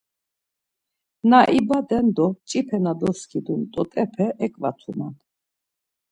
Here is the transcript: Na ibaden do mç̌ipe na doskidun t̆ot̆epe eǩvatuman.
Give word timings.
Na 1.29 1.39
ibaden 1.59 2.07
do 2.15 2.25
mç̌ipe 2.33 2.77
na 2.83 2.93
doskidun 2.99 3.61
t̆ot̆epe 3.73 4.25
eǩvatuman. 4.45 5.13